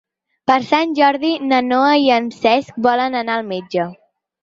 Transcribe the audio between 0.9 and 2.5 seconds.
Jordi na Noa i en